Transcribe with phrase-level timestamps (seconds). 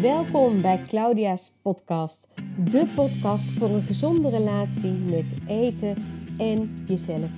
[0.00, 2.28] Welkom bij Claudia's podcast,
[2.70, 5.96] de podcast voor een gezonde relatie met eten
[6.38, 7.30] en jezelf.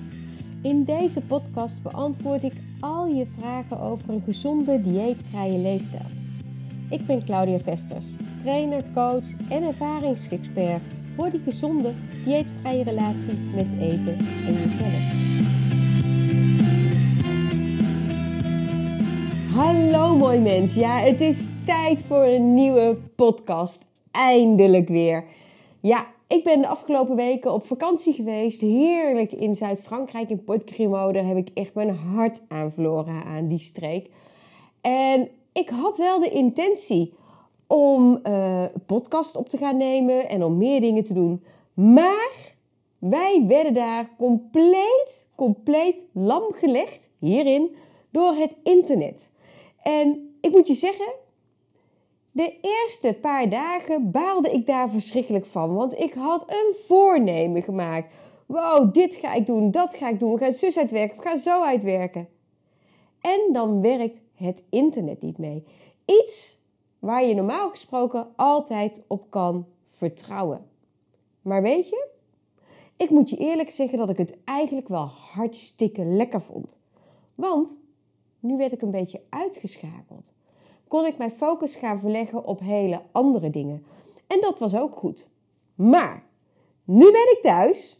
[0.61, 6.05] In deze podcast beantwoord ik al je vragen over een gezonde dieetvrije leefstijl.
[6.89, 8.05] Ik ben Claudia Vesters,
[8.43, 10.81] trainer, coach en ervaringsexpert
[11.15, 11.93] voor die gezonde
[12.25, 15.29] dieetvrije relatie met eten en jezelf.
[19.55, 23.85] Hallo mooi mens, ja het is tijd voor een nieuwe podcast.
[24.11, 25.25] Eindelijk weer.
[25.79, 28.61] Ja, ik ben de afgelopen weken op vakantie geweest.
[28.61, 31.13] Heerlijk in Zuid-Frankrijk, in Port Grimaud.
[31.13, 34.09] Daar heb ik echt mijn hart aan verloren aan die streek.
[34.81, 37.13] En ik had wel de intentie
[37.67, 41.43] om uh, podcast op te gaan nemen en om meer dingen te doen.
[41.73, 42.55] Maar
[42.99, 47.75] wij werden daar compleet, compleet lam gelegd hierin
[48.09, 49.31] door het internet.
[49.83, 51.13] En ik moet je zeggen,
[52.31, 55.73] de eerste paar dagen baalde ik daar verschrikkelijk van.
[55.73, 58.13] Want ik had een voornemen gemaakt.
[58.45, 60.33] Wow, dit ga ik doen, dat ga ik doen.
[60.33, 62.27] We gaan zus uitwerken, we gaan zo uitwerken.
[63.21, 65.63] En dan werkt het internet niet mee.
[66.05, 66.57] Iets
[66.99, 70.65] waar je normaal gesproken altijd op kan vertrouwen.
[71.41, 72.07] Maar weet je,
[72.97, 76.77] ik moet je eerlijk zeggen dat ik het eigenlijk wel hartstikke lekker vond.
[77.35, 77.75] Want
[78.39, 80.31] nu werd ik een beetje uitgeschakeld
[80.91, 83.85] kon ik mijn focus gaan verleggen op hele andere dingen.
[84.27, 85.29] En dat was ook goed.
[85.75, 86.23] Maar
[86.83, 87.99] nu ben ik thuis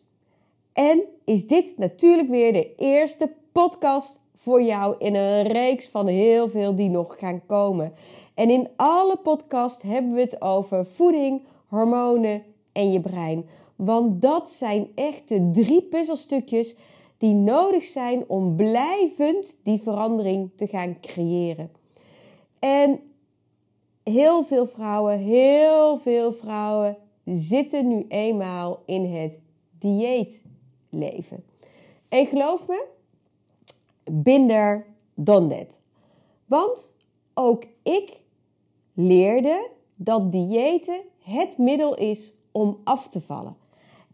[0.73, 6.49] en is dit natuurlijk weer de eerste podcast voor jou in een reeks van heel
[6.49, 7.93] veel die nog gaan komen.
[8.33, 13.45] En in alle podcasts hebben we het over voeding, hormonen en je brein.
[13.75, 16.75] Want dat zijn echt de drie puzzelstukjes
[17.17, 21.79] die nodig zijn om blijvend die verandering te gaan creëren.
[22.61, 22.99] En
[24.03, 29.39] heel veel vrouwen, heel veel vrouwen zitten nu eenmaal in het
[29.79, 31.43] dieetleven.
[32.09, 32.85] En geloof me,
[34.11, 34.85] binder
[35.15, 35.79] dan that.
[36.45, 36.93] Want
[37.33, 38.19] ook ik
[38.93, 43.55] leerde dat diëten het middel is om af te vallen.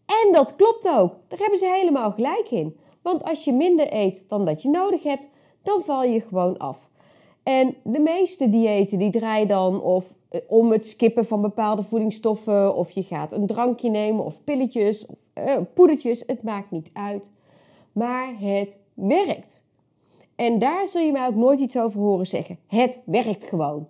[0.06, 1.14] En dat klopt ook.
[1.28, 2.78] Daar hebben ze helemaal gelijk in.
[3.02, 5.30] Want als je minder eet dan dat je nodig hebt,
[5.64, 6.90] dan val je gewoon af.
[7.48, 12.76] En de meeste diëten die draaien dan of eh, om het skippen van bepaalde voedingsstoffen,
[12.76, 17.32] of je gaat een drankje nemen, of pilletjes, of uh, poedertjes, het maakt niet uit.
[17.92, 19.64] Maar het werkt.
[20.36, 22.58] En daar zul je mij ook nooit iets over horen zeggen.
[22.68, 23.88] Het werkt gewoon.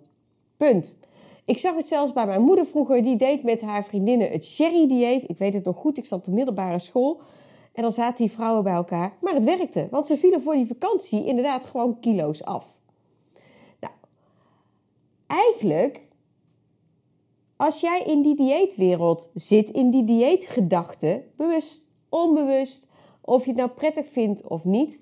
[0.56, 0.96] Punt.
[1.44, 5.28] Ik zag het zelfs bij mijn moeder vroeger, die deed met haar vriendinnen het sherry-dieet.
[5.28, 7.20] Ik weet het nog goed, ik zat op de middelbare school.
[7.72, 9.12] En dan zaten die vrouwen bij elkaar.
[9.20, 12.76] Maar het werkte, want ze vielen voor die vakantie inderdaad gewoon kilo's af
[15.28, 16.00] eigenlijk,
[17.56, 22.88] als jij in die dieetwereld zit, in die dieetgedachte, bewust, onbewust,
[23.20, 24.98] of je het nou prettig vindt of niet,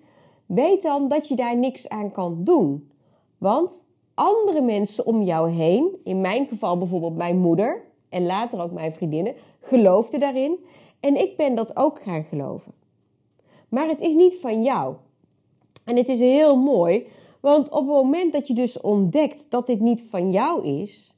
[0.47, 2.91] weet dan dat je daar niks aan kan doen.
[3.39, 8.73] Want andere mensen om jou heen, in mijn geval bijvoorbeeld mijn moeder en later ook
[8.73, 10.65] mijn vriendinnen, geloofden daarin.
[11.01, 12.73] En ik ben dat ook gaan geloven.
[13.69, 14.95] Maar het is niet van jou.
[15.85, 17.07] En het is heel mooi,
[17.41, 21.17] want op het moment dat je dus ontdekt dat dit niet van jou is,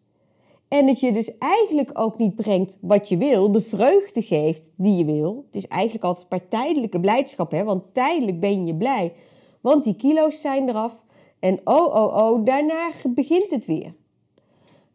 [0.68, 4.96] en dat je dus eigenlijk ook niet brengt wat je wil, de vreugde geeft die
[4.96, 5.44] je wil.
[5.46, 7.64] Het is eigenlijk altijd maar tijdelijke blijdschap, hè?
[7.64, 9.12] want tijdelijk ben je blij.
[9.60, 11.02] Want die kilo's zijn eraf.
[11.38, 13.94] En oh, oh, oh, daarna begint het weer.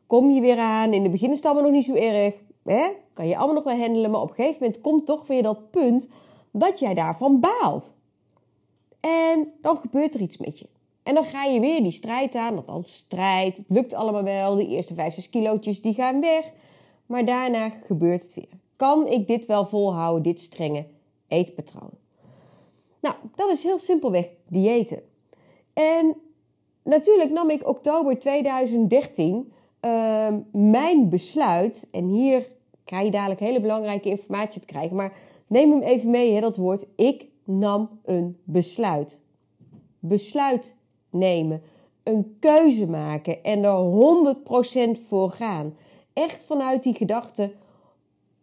[0.08, 2.34] Kom je weer aan, in de begin is het allemaal nog niet zo erg.
[2.64, 2.88] Hè?
[3.14, 5.70] Kan je allemaal nog wel handelen, maar op een gegeven moment komt toch weer dat
[5.70, 6.08] punt
[6.52, 7.94] dat jij daarvan baalt.
[9.00, 10.68] En dan gebeurt er iets met je.
[11.04, 13.58] En dan ga je weer die strijd aan, althans strijd.
[13.58, 16.52] Het lukt allemaal wel, de eerste 5, 6 kilootjes die gaan weg.
[17.06, 18.60] Maar daarna gebeurt het weer.
[18.76, 20.86] Kan ik dit wel volhouden, dit strenge
[21.28, 21.90] eetpatroon?
[23.00, 25.02] Nou, dat is heel simpelweg diëten.
[25.74, 26.16] En
[26.84, 31.88] natuurlijk nam ik oktober 2013 uh, mijn besluit.
[31.92, 32.48] En hier
[32.84, 34.96] krijg je dadelijk hele belangrijke informatie te krijgen.
[34.96, 35.14] Maar
[35.48, 36.86] neem hem even mee, hè, dat woord.
[36.96, 39.20] Ik nam een besluit.
[40.00, 40.76] Besluit
[41.14, 41.62] nemen.
[42.04, 44.36] Een keuze maken en er
[44.98, 45.76] 100% voor gaan.
[46.14, 47.54] Echt vanuit die gedachte: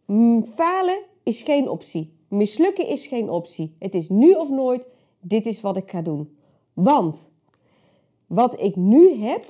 [0.04, 2.12] mm, falen is geen optie.
[2.28, 3.74] Mislukken is geen optie.
[3.78, 4.88] Het is nu of nooit.
[5.20, 6.36] Dit is wat ik ga doen.
[6.72, 7.30] Want
[8.26, 9.44] wat ik nu heb,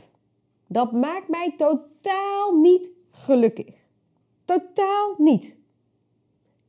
[0.67, 3.75] dat maakt mij totaal niet gelukkig.
[4.45, 5.59] Totaal niet.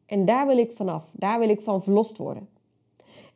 [0.06, 1.10] En daar wil ik vanaf.
[1.12, 2.50] Daar wil ik van verlost worden.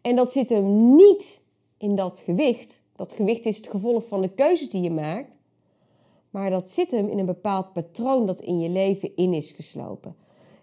[0.02, 1.42] En dat zit hem niet
[1.78, 5.38] in dat gewicht, dat gewicht is het gevolg van de keuzes die je maakt.
[6.30, 10.16] Maar dat zit hem in een bepaald patroon dat in je leven in is geslopen.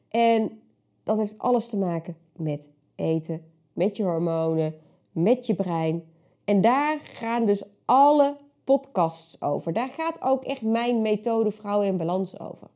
[0.09, 0.61] En
[1.03, 4.75] dat heeft alles te maken met eten, met je hormonen,
[5.13, 6.05] met je brein.
[6.45, 9.73] En daar gaan dus alle podcasts over.
[9.73, 12.69] Daar gaat ook echt mijn methode Vrouwen in Balans over.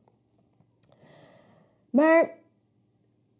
[1.89, 2.37] Maar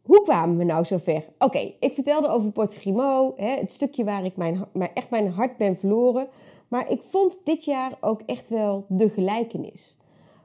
[0.08, 1.26] hoe kwamen we nou zover?
[1.40, 5.58] Oké, ik vertelde over Port Grimo, hè, het stukje waar ik mijn, echt mijn hart
[5.58, 6.28] ben verloren.
[6.68, 9.98] Maar ik vond dit jaar ook echt wel de gelijkenis.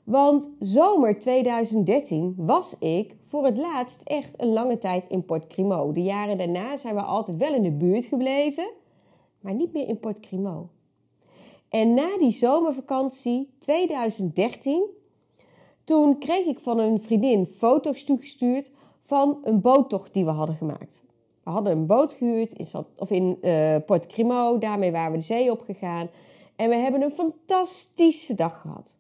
[0.05, 5.93] Want zomer 2013 was ik voor het laatst echt een lange tijd in Port Crimo.
[5.93, 8.70] De jaren daarna zijn we altijd wel in de buurt gebleven,
[9.41, 10.69] maar niet meer in Port Crimo.
[11.69, 14.85] En na die zomervakantie 2013,
[15.85, 18.70] toen kreeg ik van een vriendin foto's toegestuurd
[19.12, 21.03] van een boottocht die we hadden gemaakt.
[21.43, 22.67] We hadden een boot gehuurd in,
[22.97, 26.09] of in uh, Port Crimo, daarmee waren we de zee opgegaan.
[26.56, 28.97] En we hebben een fantastische dag gehad.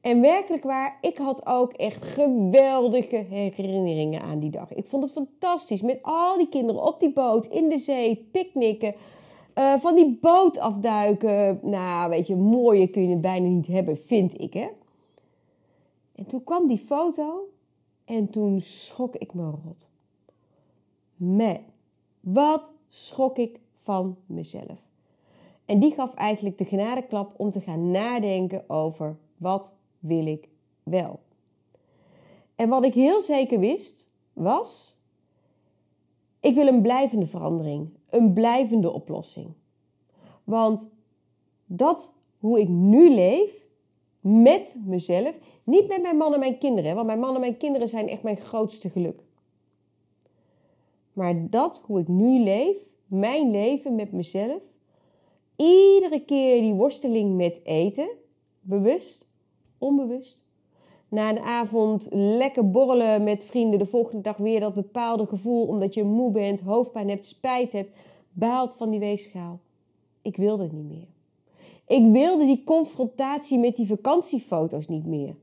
[0.00, 4.72] En werkelijk waar, ik had ook echt geweldige herinneringen aan die dag.
[4.72, 8.94] Ik vond het fantastisch met al die kinderen op die boot, in de zee, picknicken.
[9.58, 11.58] Uh, van die boot afduiken.
[11.62, 14.68] Nou, weet je, mooier kun je het bijna niet hebben, vind ik, hè.
[16.14, 17.48] En toen kwam die foto
[18.04, 19.90] en toen schrok ik me rot.
[21.16, 21.60] Man,
[22.20, 24.82] wat schrok ik van mezelf.
[25.64, 30.48] En die gaf eigenlijk de genadeklap om te gaan nadenken over wat wil ik
[30.82, 31.20] wel.
[32.54, 34.96] En wat ik heel zeker wist was,
[36.40, 39.52] ik wil een blijvende verandering, een blijvende oplossing.
[40.44, 40.88] Want
[41.66, 43.63] dat hoe ik nu leef
[44.24, 45.34] met mezelf,
[45.64, 48.22] niet met mijn man en mijn kinderen, want mijn man en mijn kinderen zijn echt
[48.22, 49.22] mijn grootste geluk.
[51.12, 52.76] Maar dat hoe ik nu leef,
[53.06, 54.62] mijn leven met mezelf,
[55.56, 58.08] iedere keer die worsteling met eten,
[58.60, 59.26] bewust,
[59.78, 60.42] onbewust.
[61.08, 65.94] Na een avond lekker borrelen met vrienden, de volgende dag weer dat bepaalde gevoel omdat
[65.94, 67.96] je moe bent, hoofdpijn hebt, spijt hebt,
[68.32, 69.60] baalt van die weegschaal.
[70.22, 71.13] Ik wilde het niet meer.
[71.86, 75.36] Ik wilde die confrontatie met die vakantiefoto's niet meer.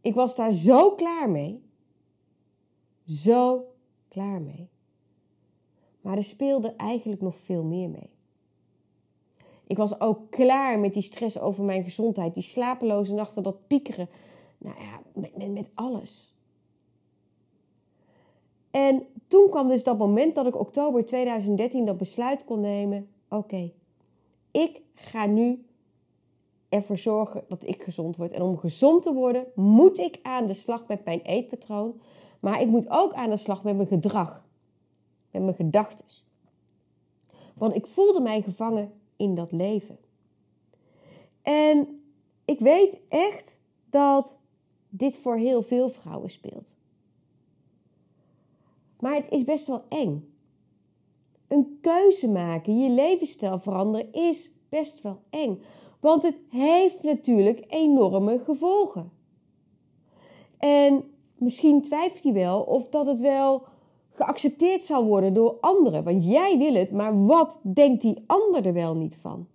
[0.00, 1.62] Ik was daar zo klaar mee.
[3.04, 3.64] Zo
[4.08, 4.68] klaar mee.
[6.00, 8.10] Maar er speelde eigenlijk nog veel meer mee.
[9.66, 14.08] Ik was ook klaar met die stress over mijn gezondheid, die slapeloze nachten, dat piekeren.
[14.58, 16.34] Nou ja, met, met, alles.
[18.70, 23.08] En toen kwam dus dat moment dat ik oktober 2013 dat besluit kon nemen.
[23.28, 23.72] Oké,
[24.56, 25.66] ik ga nu
[26.68, 28.32] ervoor zorgen dat ik gezond word.
[28.32, 32.00] En om gezond te worden, moet ik aan de slag met mijn eetpatroon.
[32.40, 34.44] Maar ik moet ook aan de slag met mijn gedrag.
[35.30, 36.06] Met mijn gedachten.
[37.54, 39.98] Want ik voelde mij gevangen in dat leven.
[41.42, 42.02] En
[42.44, 43.58] ik weet echt
[43.90, 44.38] dat
[44.88, 46.74] dit voor heel veel vrouwen speelt.
[49.00, 50.35] Maar het is best wel eng.
[51.48, 55.62] Een keuze maken, je levensstijl veranderen is best wel eng.
[56.00, 59.12] Want het heeft natuurlijk enorme gevolgen.
[60.58, 61.04] En
[61.34, 63.62] misschien twijfel je wel of dat het wel
[64.10, 66.04] geaccepteerd zal worden door anderen.
[66.04, 69.46] Want jij wil het, maar wat denkt die ander er wel niet van?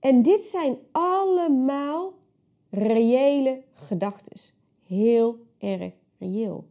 [0.00, 2.12] En dit zijn allemaal
[2.70, 4.40] reële gedachten.
[4.86, 6.64] Heel erg reëel.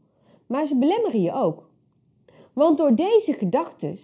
[0.46, 1.65] Maar ze belemmeren je ook.
[2.56, 3.98] Want door deze gedachten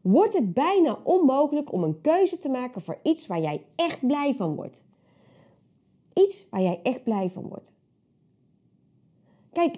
[0.00, 4.34] wordt het bijna onmogelijk om een keuze te maken voor iets waar jij echt blij
[4.34, 4.84] van wordt.
[6.14, 7.72] Iets waar jij echt blij van wordt.
[9.52, 9.76] Kijk,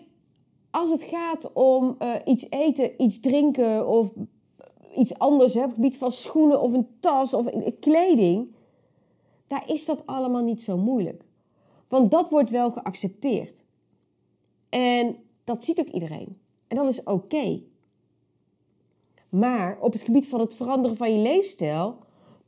[0.71, 4.09] als het gaat om uh, iets eten, iets drinken of
[4.97, 7.47] iets anders, hè, op het gebied van schoenen of een tas of
[7.81, 8.55] kleding,
[9.47, 11.25] daar is dat allemaal niet zo moeilijk.
[11.89, 13.65] Want dat wordt wel geaccepteerd.
[14.69, 16.39] En dat ziet ook iedereen.
[16.67, 17.63] En dat is oké.
[19.33, 21.97] Maar op het gebied van het veranderen van je leefstijl,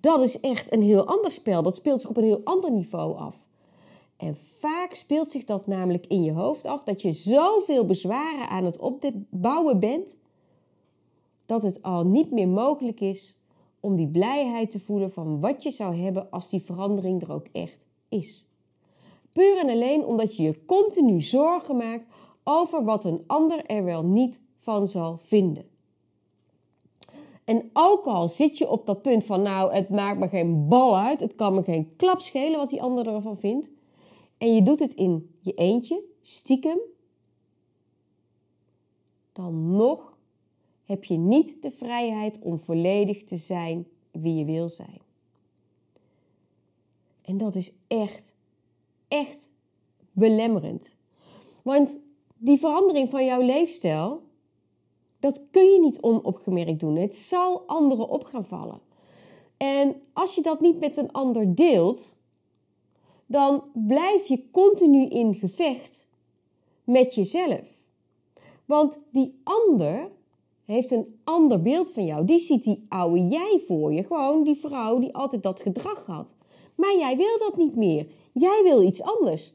[0.00, 1.62] dat is echt een heel ander spel.
[1.62, 3.36] Dat speelt zich op een heel ander niveau af.
[4.16, 8.64] En vaak speelt zich dat namelijk in je hoofd af dat je zoveel bezwaren aan
[8.64, 10.16] het opbouwen bent,
[11.46, 13.36] dat het al niet meer mogelijk is
[13.80, 17.46] om die blijheid te voelen van wat je zou hebben als die verandering er ook
[17.52, 18.44] echt is.
[19.32, 22.06] Puur en alleen omdat je je continu zorgen maakt
[22.42, 25.72] over wat een ander er wel niet van zal vinden.
[27.44, 30.96] En ook al zit je op dat punt van, nou, het maakt me geen bal
[30.98, 33.70] uit, het kan me geen klap schelen wat die ander ervan vindt,
[34.38, 36.78] en je doet het in je eentje, stiekem,
[39.32, 40.16] dan nog
[40.84, 45.00] heb je niet de vrijheid om volledig te zijn wie je wil zijn.
[47.22, 48.34] En dat is echt,
[49.08, 49.50] echt
[50.12, 50.88] belemmerend.
[51.62, 51.98] Want
[52.36, 54.22] die verandering van jouw leefstijl,
[55.24, 56.96] dat kun je niet onopgemerkt doen.
[56.96, 58.80] Het zal anderen op gaan vallen.
[59.56, 62.16] En als je dat niet met een ander deelt,
[63.26, 66.08] dan blijf je continu in gevecht
[66.84, 67.68] met jezelf.
[68.64, 70.10] Want die ander
[70.64, 72.24] heeft een ander beeld van jou.
[72.24, 74.04] Die ziet die oude jij voor je.
[74.04, 76.34] Gewoon die vrouw die altijd dat gedrag had.
[76.74, 78.06] Maar jij wil dat niet meer.
[78.32, 79.52] Jij wil iets anders.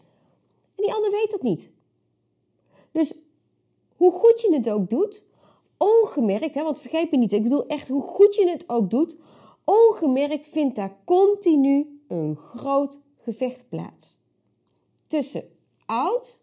[0.75, 1.69] En die ander weet dat niet.
[2.91, 3.13] Dus
[3.95, 5.27] hoe goed je het ook doet,
[5.79, 9.15] ongemerkt, hè, want vergeet me niet, ik bedoel echt hoe goed je het ook doet,
[9.63, 14.17] ongemerkt vindt daar continu een groot gevecht plaats.
[15.07, 15.43] Tussen
[15.85, 16.41] oud,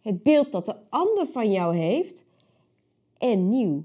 [0.00, 2.24] het beeld dat de ander van jou heeft,
[3.18, 3.84] en nieuw.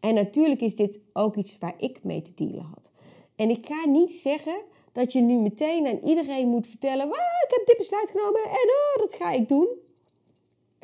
[0.00, 2.90] En natuurlijk is dit ook iets waar ik mee te dealen had.
[3.36, 4.60] En ik ga niet zeggen
[4.92, 9.02] dat je nu meteen aan iedereen moet vertellen: ik heb dit besluit genomen en oh,
[9.02, 9.68] dat ga ik doen.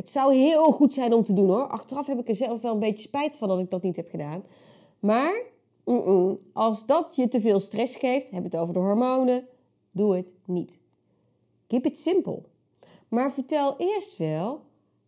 [0.00, 1.66] Het zou heel goed zijn om te doen hoor.
[1.66, 4.10] Achteraf heb ik er zelf wel een beetje spijt van dat ik dat niet heb
[4.10, 4.42] gedaan.
[4.98, 5.42] Maar
[6.52, 9.46] als dat je te veel stress geeft, heb het over de hormonen,
[9.90, 10.70] doe het niet.
[11.66, 12.42] Keep it simple.
[13.08, 14.60] Maar vertel eerst wel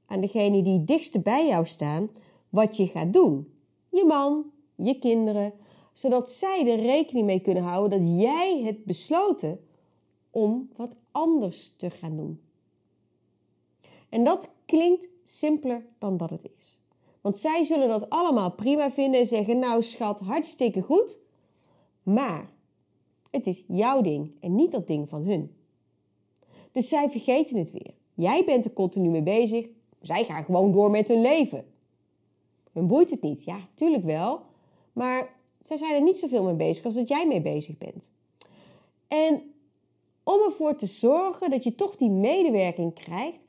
[0.06, 2.10] aan degene die dichtste bij jou staan
[2.48, 3.52] wat je gaat doen.
[3.88, 4.44] Je man,
[4.74, 5.52] je kinderen,
[5.92, 9.60] zodat zij er rekening mee kunnen houden dat jij het besloten
[10.30, 12.40] om wat anders te gaan doen.
[14.12, 16.76] En dat klinkt simpeler dan dat het is.
[17.20, 21.18] Want zij zullen dat allemaal prima vinden en zeggen: Nou, schat, hartstikke goed.
[22.02, 22.50] Maar
[23.30, 25.56] het is jouw ding en niet dat ding van hun.
[26.72, 27.94] Dus zij vergeten het weer.
[28.14, 29.66] Jij bent er continu mee bezig.
[30.00, 31.64] Zij gaan gewoon door met hun leven.
[32.72, 33.44] Hun boeit het niet.
[33.44, 34.40] Ja, tuurlijk wel.
[34.92, 38.12] Maar zij zijn er niet zoveel mee bezig als dat jij mee bezig bent.
[39.08, 39.42] En
[40.22, 43.41] om ervoor te zorgen dat je toch die medewerking krijgt,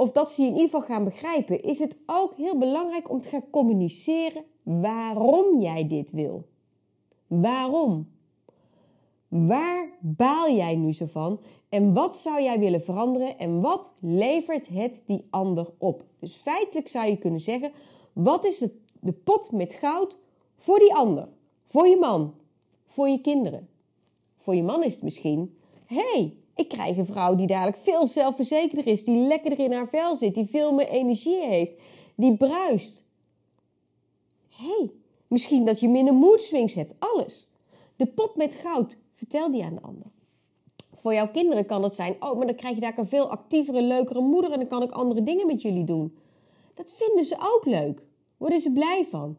[0.00, 3.20] of dat ze je in ieder geval gaan begrijpen, is het ook heel belangrijk om
[3.20, 6.46] te gaan communiceren waarom jij dit wil.
[7.26, 8.08] Waarom?
[9.28, 11.40] Waar baal jij nu zo van?
[11.68, 13.38] En wat zou jij willen veranderen?
[13.38, 16.04] En wat levert het die ander op?
[16.18, 17.72] Dus feitelijk zou je kunnen zeggen:
[18.12, 20.18] wat is het, de pot met goud
[20.54, 21.28] voor die ander?
[21.64, 22.34] Voor je man?
[22.84, 23.68] Voor je kinderen?
[24.36, 28.86] Voor je man is het misschien: hey, ik krijg een vrouw die dadelijk veel zelfverzekerder
[28.86, 31.72] is, die lekkerder in haar vel zit, die veel meer energie heeft,
[32.14, 33.04] die bruist.
[34.48, 34.90] hey,
[35.26, 37.48] misschien dat je minder mood swings hebt, alles.
[37.96, 40.06] De pot met goud, vertel die aan de ander.
[40.94, 43.82] Voor jouw kinderen kan het zijn, oh, maar dan krijg je daar een veel actievere,
[43.82, 46.16] leukere moeder en dan kan ik andere dingen met jullie doen.
[46.74, 48.02] Dat vinden ze ook leuk.
[48.36, 49.36] Worden ze blij van.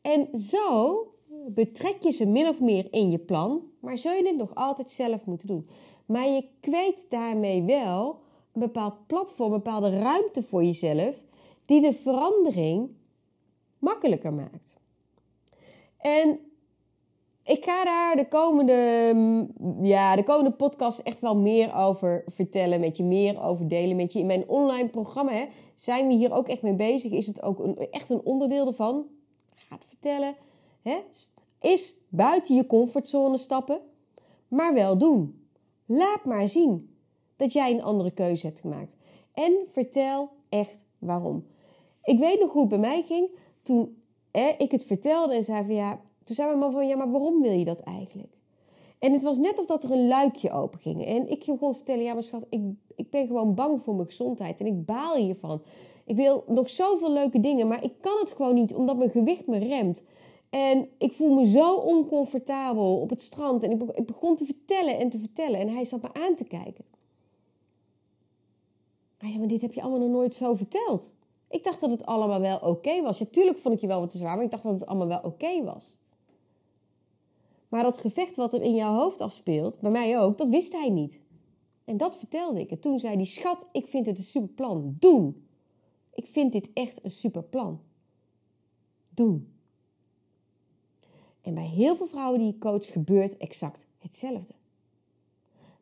[0.00, 1.06] En zo
[1.48, 4.90] betrek je ze min of meer in je plan, maar zul je dit nog altijd
[4.90, 5.68] zelf moeten doen.
[6.08, 8.20] Maar je kweet daarmee wel
[8.52, 11.16] een bepaald platform, een bepaalde ruimte voor jezelf,
[11.64, 12.90] die de verandering
[13.78, 14.76] makkelijker maakt.
[15.98, 16.40] En
[17.42, 18.74] ik ga daar de komende,
[19.82, 24.12] ja, de komende podcast echt wel meer over vertellen, met je meer over delen met
[24.12, 24.18] je.
[24.18, 27.12] In mijn online programma hè, zijn we hier ook echt mee bezig.
[27.12, 29.06] Is het ook een, echt een onderdeel ervan?
[29.54, 30.34] Ga het vertellen.
[30.82, 30.96] Hè?
[31.60, 33.80] Is buiten je comfortzone stappen,
[34.48, 35.37] maar wel doen.
[35.90, 36.96] Laat maar zien
[37.36, 38.96] dat jij een andere keuze hebt gemaakt.
[39.32, 41.46] En vertel echt waarom.
[42.02, 43.28] Ik weet nog hoe het bij mij ging
[43.62, 46.96] toen hè, ik het vertelde en zei van ja, toen zei mijn man van ja,
[46.96, 48.32] maar waarom wil je dat eigenlijk?
[48.98, 51.04] En het was net of dat er een luikje open ging.
[51.04, 52.60] En ik ging gewoon vertellen, ja maar schat, ik,
[52.96, 55.62] ik ben gewoon bang voor mijn gezondheid en ik baal hiervan.
[56.04, 59.46] Ik wil nog zoveel leuke dingen, maar ik kan het gewoon niet omdat mijn gewicht
[59.46, 60.02] me remt.
[60.50, 63.62] En ik voel me zo oncomfortabel op het strand.
[63.62, 65.60] En ik begon te vertellen en te vertellen.
[65.60, 66.84] En hij zat me aan te kijken.
[69.16, 71.12] Hij zei, maar dit heb je allemaal nog nooit zo verteld.
[71.48, 73.18] Ik dacht dat het allemaal wel oké was.
[73.18, 75.08] Ja, tuurlijk vond ik je wel wat te zwaar, maar ik dacht dat het allemaal
[75.08, 75.96] wel oké was.
[77.68, 80.90] Maar dat gevecht wat er in jouw hoofd afspeelt, bij mij ook, dat wist hij
[80.90, 81.20] niet.
[81.84, 82.70] En dat vertelde ik.
[82.70, 84.96] En toen zei hij, schat, ik vind het een super plan.
[84.98, 85.46] Doen.
[86.14, 87.80] Ik vind dit echt een super plan.
[89.08, 89.52] Doen.
[91.42, 94.54] En bij heel veel vrouwen die ik coach gebeurt exact hetzelfde.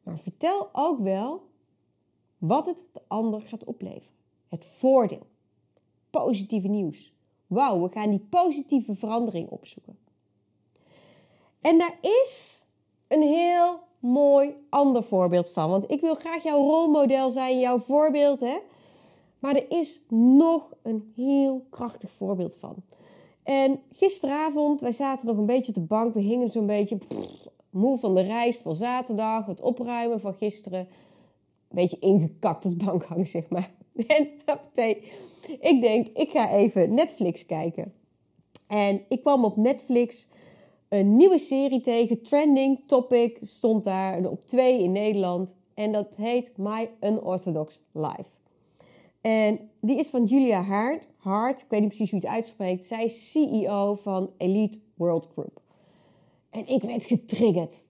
[0.03, 1.43] Maar vertel ook wel
[2.39, 4.15] wat het de ander gaat opleveren.
[4.49, 5.27] Het voordeel.
[6.11, 7.13] Positieve nieuws.
[7.47, 9.99] Wauw, we gaan die positieve verandering opzoeken.
[11.61, 12.65] En daar is
[13.09, 15.71] een heel mooi ander voorbeeld van.
[15.71, 18.41] Want ik wil graag jouw rolmodel zijn, jouw voorbeeld.
[18.41, 18.59] Hè?
[19.39, 22.75] Maar er is nog een heel krachtig voorbeeld van.
[23.47, 26.99] En gisteravond, wij zaten nog een beetje op de bank, we hingen zo'n beetje
[27.71, 30.79] moe van de reis van zaterdag, het opruimen van gisteren.
[30.79, 30.87] Een
[31.69, 33.71] beetje ingekakt op de bank hangen, zeg maar.
[34.07, 34.29] En
[35.61, 37.93] ik denk, ik ga even Netflix kijken.
[38.67, 40.29] En ik kwam op Netflix
[40.89, 42.23] een nieuwe serie tegen.
[42.23, 45.55] Trending Topic stond daar op twee in Nederland.
[45.75, 48.36] En dat heet My Unorthodox Life.
[49.27, 51.07] En die is van Julia Hart.
[51.17, 52.85] Hart, ik weet niet precies hoe je het uitspreekt.
[52.85, 55.61] Zij is CEO van Elite World Group.
[56.51, 57.85] En ik werd getriggerd.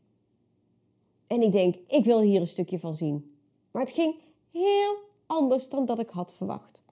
[1.26, 3.36] En ik denk, ik wil hier een stukje van zien.
[3.70, 4.14] Maar het ging
[4.50, 6.82] heel anders dan dat ik had verwacht.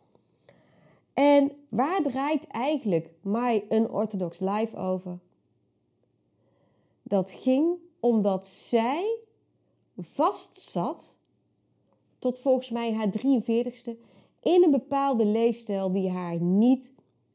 [1.13, 5.19] En waar draait eigenlijk My Unorthodox Life over?
[7.03, 9.19] Dat ging omdat zij
[9.97, 11.19] vastzat
[12.19, 14.13] tot volgens mij haar 43ste
[14.45, 16.93] in een bepaalde leefstijl die haar niet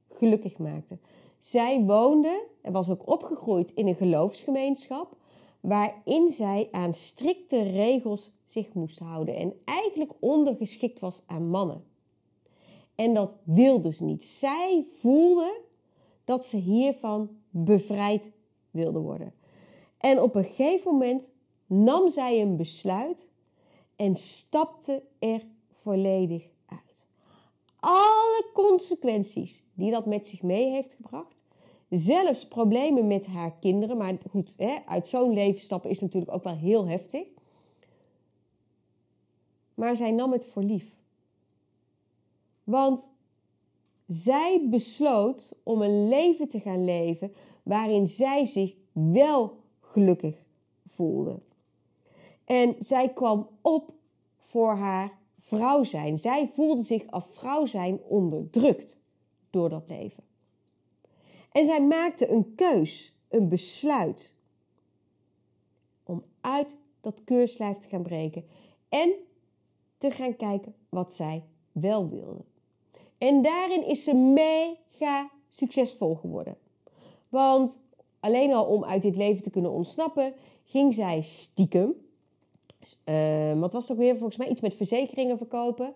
[0.09, 0.97] gelukkig maakte.
[1.37, 5.15] Zij woonde en was ook opgegroeid in een geloofsgemeenschap
[5.59, 11.83] waarin zij aan strikte regels zich moest houden en eigenlijk ondergeschikt was aan mannen.
[12.95, 14.23] En dat wilde ze niet.
[14.23, 15.61] Zij voelde
[16.23, 18.31] dat ze hiervan bevrijd
[18.71, 19.33] wilde worden.
[19.97, 21.29] En op een gegeven moment
[21.65, 23.29] nam zij een besluit
[23.95, 26.43] en stapte er volledig.
[27.79, 31.35] Alle consequenties die dat met zich mee heeft gebracht,
[31.89, 36.43] zelfs problemen met haar kinderen, maar goed, hè, uit zo'n leven stappen is natuurlijk ook
[36.43, 37.27] wel heel heftig.
[39.73, 40.95] Maar zij nam het voor lief.
[42.63, 43.13] Want
[44.07, 47.33] zij besloot om een leven te gaan leven
[47.63, 50.35] waarin zij zich wel gelukkig
[50.85, 51.39] voelde.
[52.45, 53.93] En zij kwam op
[54.37, 55.18] voor haar
[55.49, 56.19] vrouw zijn.
[56.19, 58.99] Zij voelde zich als vrouw zijn onderdrukt
[59.49, 60.23] door dat leven.
[61.51, 64.33] En zij maakte een keus, een besluit
[66.03, 68.45] om uit dat keurslijf te gaan breken
[68.89, 69.13] en
[69.97, 72.43] te gaan kijken wat zij wel wilde.
[73.17, 76.57] En daarin is ze mega succesvol geworden.
[77.29, 77.79] Want
[78.19, 80.33] alleen al om uit dit leven te kunnen ontsnappen,
[80.63, 81.93] ging zij stiekem.
[83.05, 84.17] Uh, wat was het ook weer?
[84.17, 85.93] Volgens mij iets met verzekeringen verkopen.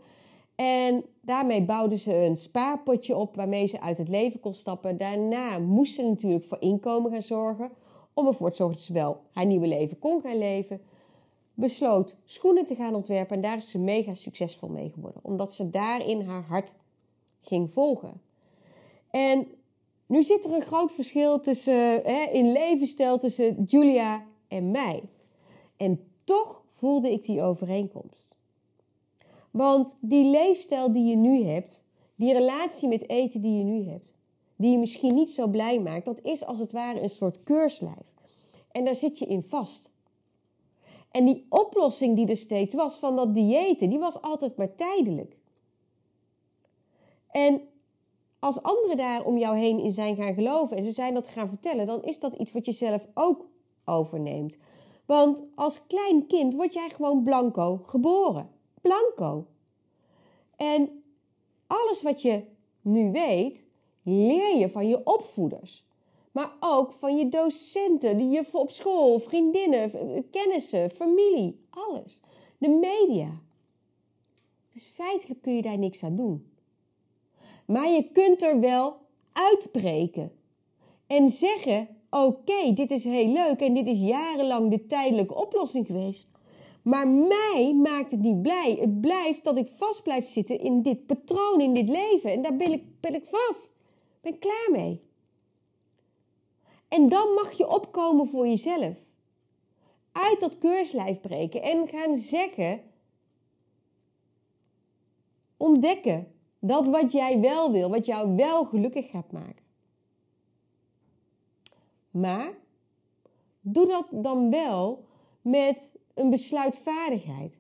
[0.56, 4.98] En daarmee bouwde ze een spaarpotje op waarmee ze uit het leven kon stappen.
[4.98, 7.72] Daarna moest ze natuurlijk voor inkomen gaan zorgen.
[8.14, 10.82] Om ervoor te zorgen dat ze wel haar nieuwe leven kon gaan leven.
[11.54, 15.22] Besloot schoenen te gaan ontwerpen en daar is ze mega succesvol mee geworden.
[15.24, 16.74] Omdat ze daarin haar hart
[17.42, 18.22] ging volgen.
[19.10, 19.48] En
[20.06, 25.04] nu zit er een groot verschil tussen, hè, in levensstijl tussen Julia en mij.
[25.78, 28.36] En toch voelde ik die overeenkomst.
[29.52, 31.84] Want die leefstijl die je nu hebt,
[32.16, 34.14] die relatie met eten die je nu hebt,
[34.56, 38.14] die je misschien niet zo blij maakt, dat is als het ware een soort keurslijf.
[38.72, 39.92] En daar zit je in vast.
[41.12, 45.38] En die oplossing die er steeds was van dat diëten, die was altijd maar tijdelijk.
[47.32, 47.62] En
[48.40, 51.50] als anderen daar om jou heen in zijn gaan geloven en ze zijn dat gaan
[51.50, 53.46] vertellen, dan is dat iets wat je zelf ook
[53.86, 54.58] overneemt.
[55.06, 58.50] Want als klein kind word jij gewoon blanco geboren.
[58.82, 59.46] Blanco.
[60.56, 61.04] En
[61.68, 62.44] alles wat je
[62.82, 63.66] nu weet,
[64.04, 65.84] leer je van je opvoeders.
[66.32, 69.92] Maar ook van je docenten, die je op school, vriendinnen,
[70.30, 72.22] kennissen, familie, alles.
[72.58, 73.30] De media.
[74.74, 76.52] Dus feitelijk kun je daar niks aan doen.
[77.66, 78.96] Maar je kunt er wel
[79.34, 80.32] uitbreken
[81.08, 86.28] en zeggen: Oké, dit is heel leuk en dit is jarenlang de tijdelijke oplossing geweest.
[86.82, 88.78] Maar mij maakt het niet blij.
[88.80, 92.32] Het blijft dat ik vast blijf zitten in dit patroon, in dit leven.
[92.32, 93.68] En daar ben ik, ben ik vanaf.
[94.22, 95.02] Ben klaar mee.
[96.88, 98.96] En dan mag je opkomen voor jezelf.
[100.12, 102.82] Uit dat keurslijf breken en gaan zeggen:
[105.58, 106.28] ontdekken
[106.60, 109.63] dat wat jij wel wil, wat jou wel gelukkig gaat maken.
[112.14, 112.54] Maar
[113.62, 115.06] doe dat dan wel
[115.42, 117.54] met een besluitvaardigheid.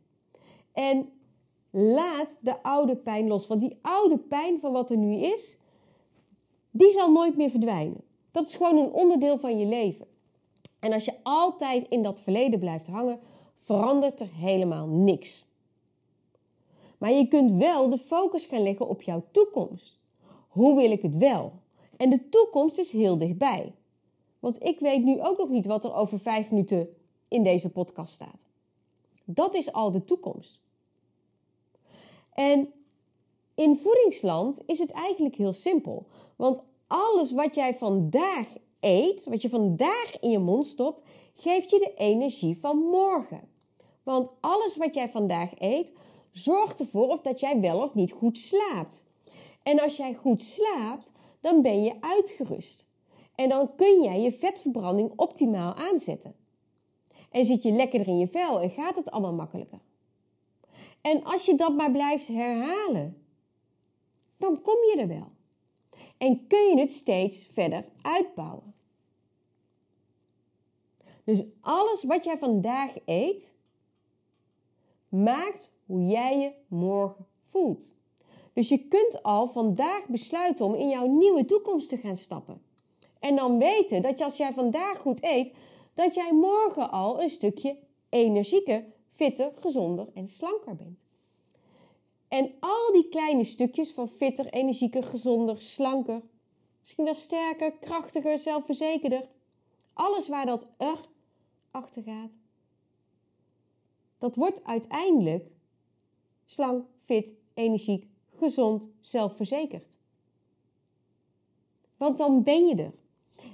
[0.71, 1.09] En
[1.69, 3.47] laat de oude pijn los.
[3.47, 5.57] Want die oude pijn van wat er nu is,
[6.71, 8.01] die zal nooit meer verdwijnen.
[8.31, 10.07] Dat is gewoon een onderdeel van je leven.
[10.79, 13.19] En als je altijd in dat verleden blijft hangen,
[13.57, 15.45] verandert er helemaal niks.
[16.97, 19.99] Maar je kunt wel de focus gaan leggen op jouw toekomst.
[20.47, 21.51] Hoe wil ik het wel?
[21.97, 23.73] En de toekomst is heel dichtbij.
[24.43, 26.95] Want ik weet nu ook nog niet wat er over vijf minuten
[27.27, 28.45] in deze podcast staat.
[29.25, 30.61] Dat is al de toekomst.
[32.33, 32.73] En
[33.55, 36.05] in voedingsland is het eigenlijk heel simpel.
[36.35, 38.47] Want alles wat jij vandaag
[38.79, 41.01] eet, wat je vandaag in je mond stopt,
[41.35, 43.41] geeft je de energie van morgen.
[44.03, 45.93] Want alles wat jij vandaag eet,
[46.31, 49.03] zorgt ervoor of dat jij wel of niet goed slaapt.
[49.61, 52.85] En als jij goed slaapt, dan ben je uitgerust.
[53.35, 56.35] En dan kun jij je vetverbranding optimaal aanzetten.
[57.29, 59.79] En zit je lekkerder in je vel en gaat het allemaal makkelijker.
[61.01, 63.25] En als je dat maar blijft herhalen,
[64.37, 65.31] dan kom je er wel.
[66.17, 68.73] En kun je het steeds verder uitbouwen.
[71.23, 73.53] Dus alles wat jij vandaag eet,
[75.09, 77.95] maakt hoe jij je morgen voelt.
[78.53, 82.61] Dus je kunt al vandaag besluiten om in jouw nieuwe toekomst te gaan stappen.
[83.23, 85.53] En dan weten dat als jij vandaag goed eet,
[85.93, 87.77] dat jij morgen al een stukje
[88.09, 90.99] energieker, fitter, gezonder en slanker bent.
[92.27, 96.21] En al die kleine stukjes van fitter, energieker, gezonder, slanker,
[96.79, 99.27] misschien wel sterker, krachtiger, zelfverzekerder,
[99.93, 100.99] alles waar dat er
[101.71, 102.37] achter gaat,
[104.17, 105.51] dat wordt uiteindelijk
[106.45, 109.97] slank, fit, energiek, gezond, zelfverzekerd.
[111.97, 113.01] Want dan ben je er.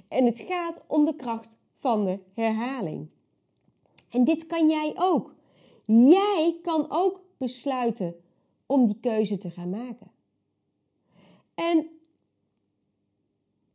[0.08, 3.08] En het gaat om de kracht van de herhaling.
[4.10, 5.34] En dit kan jij ook.
[5.84, 8.14] Jij kan ook besluiten
[8.66, 10.10] om die keuze te gaan maken.
[11.54, 11.86] En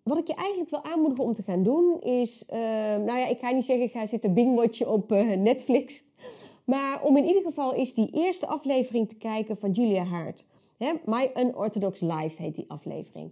[0.04, 2.58] wat ik je eigenlijk wil aanmoedigen om te gaan doen is, uh,
[2.96, 6.04] nou ja, ik ga niet zeggen ga zitten bingwatchen op uh, Netflix,
[6.64, 10.46] maar om in ieder geval eens die eerste aflevering te kijken van Julia Hart.
[11.06, 13.32] My Unorthodox Life heet die aflevering.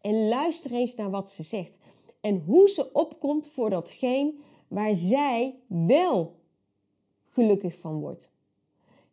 [0.00, 1.72] En luister eens naar wat ze zegt
[2.20, 4.34] en hoe ze opkomt voor datgene
[4.68, 6.34] waar zij wel
[7.28, 8.28] gelukkig van wordt.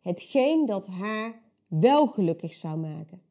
[0.00, 3.22] Hetgeen dat haar wel gelukkig zou maken.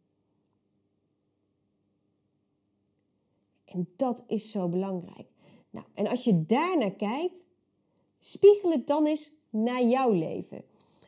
[3.65, 5.27] En dat is zo belangrijk.
[5.69, 7.43] Nou, en als je daar naar kijkt,
[8.19, 10.63] spiegel het dan eens naar jouw leven.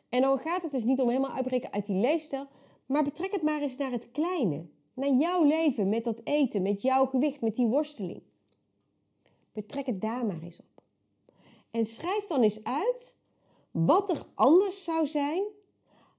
[0.08, 2.46] En dan gaat het dus niet om helemaal uitbreken uit die leefstijl,
[2.86, 4.66] maar betrek het maar eens naar het kleine.
[4.94, 8.22] Naar jouw leven met dat eten, met jouw gewicht, met die worsteling.
[9.52, 10.82] Betrek het daar maar eens op.
[11.70, 13.14] En schrijf dan eens uit
[13.70, 15.44] wat er anders zou zijn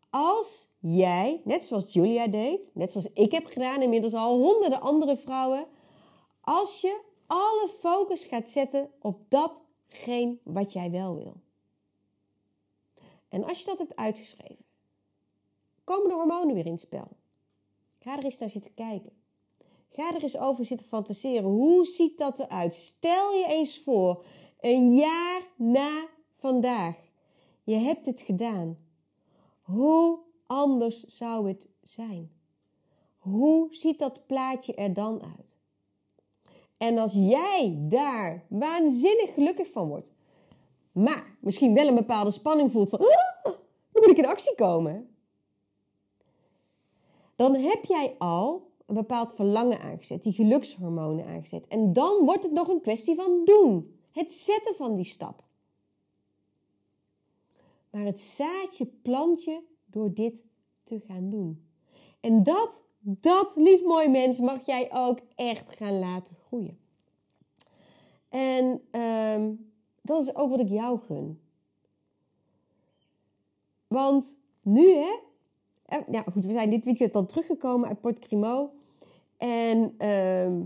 [0.10, 5.18] als jij, net zoals Julia deed, net zoals ik heb gedaan, inmiddels al honderden andere
[5.18, 5.68] vrouwen,
[6.42, 11.36] als je alle focus gaat zetten op datgene wat jij wel wil.
[13.30, 14.66] En als je dat hebt uitgeschreven,
[15.84, 17.08] komen de hormonen weer in het spel.
[18.00, 19.21] Ga er eens naar zitten kijken.
[19.94, 21.50] Ga er eens over zitten fantaseren.
[21.50, 22.76] Hoe ziet dat eruit?
[22.76, 24.26] Stel je eens voor,
[24.60, 26.96] een jaar na vandaag.
[27.64, 28.78] Je hebt het gedaan.
[29.62, 32.32] Hoe anders zou het zijn?
[33.18, 35.56] Hoe ziet dat plaatje er dan uit?
[36.78, 40.12] En als jij daar waanzinnig gelukkig van wordt,
[40.92, 45.16] maar misschien wel een bepaalde spanning voelt van, ah, dan moet ik in actie komen,
[47.36, 51.68] dan heb jij al een bepaald verlangen aangezet, die gelukshormonen aangezet.
[51.68, 55.44] En dan wordt het nog een kwestie van doen, het zetten van die stap.
[57.90, 60.44] Maar het zaadje plant je door dit
[60.84, 61.66] te gaan doen.
[62.20, 66.80] En dat, dat, lief mooi mens, mag jij ook echt gaan laten groeien.
[68.30, 69.54] En ehm,
[70.02, 71.42] dat is ook wat ik jou gun.
[73.88, 75.20] Want nu, hè?
[76.12, 78.72] Ja, goed, we zijn dit weekend dan teruggekomen uit Port Crimo.
[79.42, 80.62] En ehm,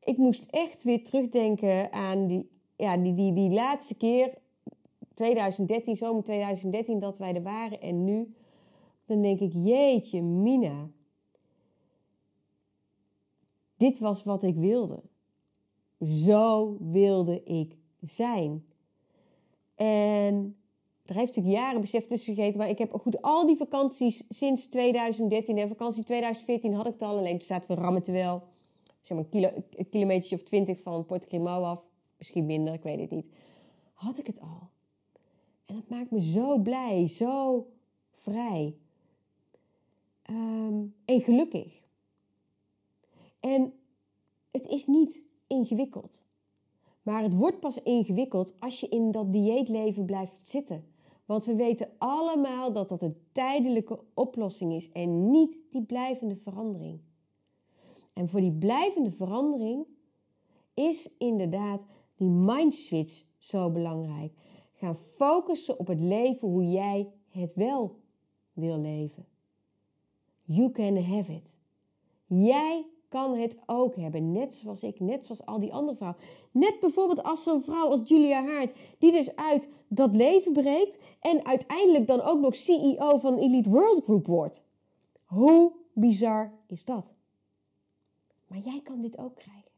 [0.00, 4.34] ik moest echt weer terugdenken aan die, ja, die, die, die laatste keer,
[5.14, 7.80] 2013, zomer 2013, dat wij er waren.
[7.80, 8.34] En nu,
[9.06, 10.88] dan denk ik, jeetje, Mina.
[13.76, 15.02] Dit was wat ik wilde.
[16.00, 18.64] Zo wilde ik zijn.
[19.74, 20.56] En
[21.04, 22.58] er heeft natuurlijk jaren besef tussen gegeten.
[22.58, 27.02] Maar ik heb goed al die vakanties sinds 2013 en vakantie 2014 had ik het
[27.02, 27.16] al.
[27.18, 28.42] Alleen toen zaten we rammen wel.
[29.00, 31.84] Zeg maar een, kilo, of twintig van Port Crimo af.
[32.18, 33.28] Misschien minder, ik weet het niet.
[33.92, 34.68] Had ik het al.
[35.66, 37.66] En dat maakt me zo blij, zo
[38.10, 38.76] vrij.
[40.30, 41.80] Um, en gelukkig.
[43.40, 43.72] En
[44.50, 46.24] het is niet ingewikkeld.
[47.02, 50.93] Maar het wordt pas ingewikkeld als je in dat dieetleven blijft zitten.
[51.24, 57.00] Want we weten allemaal dat dat een tijdelijke oplossing is en niet die blijvende verandering.
[58.12, 59.86] En voor die blijvende verandering
[60.74, 61.82] is inderdaad
[62.16, 64.32] die mindswitch zo belangrijk.
[64.72, 67.96] Gaan focussen op het leven hoe jij het wel
[68.52, 69.26] wil leven.
[70.44, 71.50] You can have it.
[72.26, 74.32] Jij kan het ook hebben.
[74.32, 76.22] Net zoals ik, net zoals al die andere vrouwen.
[76.50, 81.44] Net bijvoorbeeld als zo'n vrouw als Julia Haart, die dus uit dat leven breekt en
[81.46, 84.62] uiteindelijk dan ook nog CEO van Elite World Group wordt.
[85.24, 87.04] Hoe bizar is dat?
[88.46, 89.70] Maar jij kan dit ook krijgen.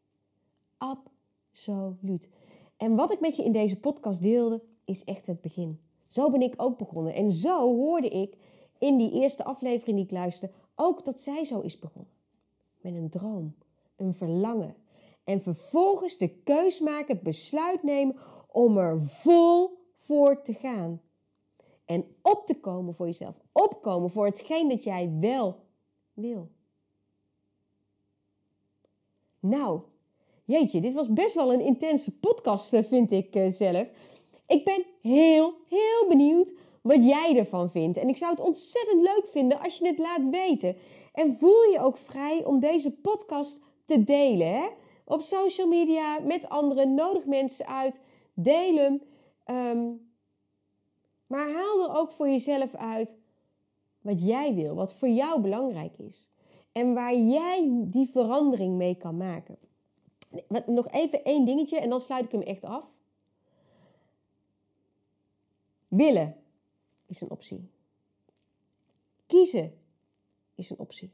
[0.79, 2.29] Absoluut.
[2.77, 5.81] En wat ik met je in deze podcast deelde, is echt het begin.
[6.07, 7.14] Zo ben ik ook begonnen.
[7.14, 8.37] En zo hoorde ik
[8.79, 12.14] in die eerste aflevering die ik luisterde ook dat zij zo is begonnen.
[12.87, 13.55] Met een droom,
[13.96, 14.77] een verlangen.
[15.25, 18.16] En vervolgens de keus maken, het besluit nemen
[18.49, 21.01] om er vol voor te gaan.
[21.85, 23.35] En op te komen voor jezelf.
[23.53, 25.57] Opkomen voor hetgeen dat jij wel
[26.12, 26.49] wil.
[29.40, 29.81] Nou,
[30.44, 33.88] jeetje, dit was best wel een intense podcast, eh, vind ik eh, zelf.
[34.46, 37.96] Ik ben heel, heel benieuwd wat jij ervan vindt.
[37.96, 40.77] En ik zou het ontzettend leuk vinden als je het laat weten.
[41.16, 44.55] En voel je ook vrij om deze podcast te delen.
[44.55, 44.68] Hè?
[45.05, 48.00] Op social media, met anderen, nodig mensen uit.
[48.35, 49.02] Deel hem.
[49.44, 49.92] Ehm,
[51.26, 53.16] maar haal er ook voor jezelf uit
[54.00, 56.31] wat jij wil, wat voor jou belangrijk is.
[56.72, 59.59] En waar jij die verandering mee kan maken.
[60.66, 62.90] Nog even één dingetje en dan sluit ik hem echt af.
[65.88, 66.37] Willen
[67.07, 67.70] is een optie.
[69.26, 69.85] Kiezen
[70.57, 71.12] is een optie.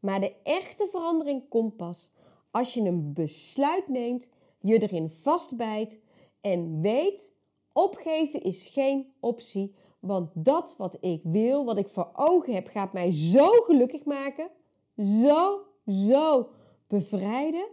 [0.00, 2.10] Maar de echte verandering komt pas
[2.54, 4.28] als je een besluit neemt,
[4.60, 5.98] je erin vastbijt
[6.40, 7.32] en weet:
[7.72, 9.74] opgeven is geen optie.
[9.98, 14.50] Want dat wat ik wil, wat ik voor ogen heb, gaat mij zo gelukkig maken.
[14.96, 16.48] Zo, zo
[16.86, 17.68] bevrijden.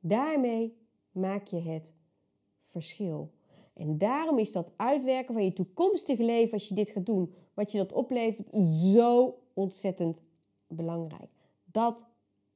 [0.00, 0.76] Daarmee
[1.10, 1.94] maak je het
[2.66, 3.30] verschil.
[3.74, 7.72] En daarom is dat uitwerken van je toekomstige leven, als je dit gaat doen, wat
[7.72, 8.48] je dat oplevert,
[8.92, 10.22] zo ontzettend
[10.66, 11.30] belangrijk.
[11.64, 12.06] Dat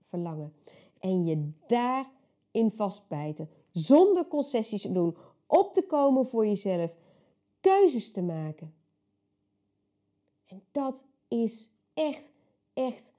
[0.08, 0.52] verlangen.
[0.98, 3.48] En je daarin vastbijten.
[3.70, 5.16] Zonder concessies te doen.
[5.46, 6.94] Op te komen voor jezelf.
[7.60, 8.74] Keuzes te maken.
[10.46, 12.32] En dat is echt,
[12.72, 13.12] echt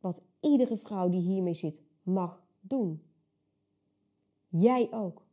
[0.00, 3.02] wat iedere vrouw die hiermee zit mag doen.
[4.48, 5.26] Jij ook.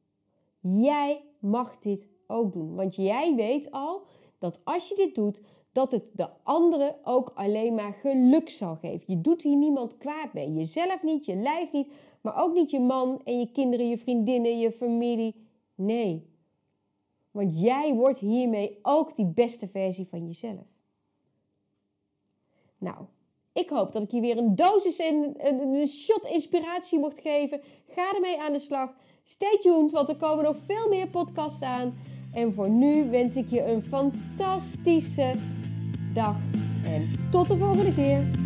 [0.59, 2.75] Jij mag dit ook doen.
[2.75, 4.05] Want jij weet al
[4.39, 5.41] dat als je dit doet,
[5.75, 9.03] dat het de anderen ook alleen maar geluk zal geven.
[9.07, 10.53] Je doet hier niemand kwaad mee.
[10.53, 14.59] Jezelf niet, je lijf niet, maar ook niet je man en je kinderen, je vriendinnen,
[14.59, 15.35] je familie.
[15.75, 16.25] Nee.
[17.31, 20.65] Want jij wordt hiermee ook die beste versie van jezelf.
[22.77, 23.05] Nou,
[23.53, 27.61] ik hoop dat ik je weer een dosis en een, shot inspiratie mocht geven.
[27.87, 28.95] Ga ermee aan de slag.
[29.23, 31.93] Stay tuned, want er komen nog veel meer podcasts aan.
[32.33, 35.35] En voor nu wens ik je een fantastische
[36.15, 36.35] dag.
[36.83, 38.44] En tot de volgende keer.